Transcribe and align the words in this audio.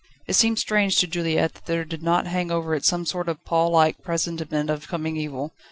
It 0.25 0.33
seemed 0.33 0.57
strange 0.57 0.95
to 0.97 1.05
Juliette 1.07 1.53
that 1.53 1.65
there 1.67 1.85
did 1.85 2.01
not 2.01 2.25
hang 2.25 2.49
over 2.49 2.73
it 2.73 2.83
some 2.85 3.05
sort 3.05 3.29
of 3.29 3.45
pall 3.45 3.69
like 3.69 4.01
presentiment 4.01 4.71
of 4.71 4.87
coming 4.87 5.15
evil. 5.15 5.53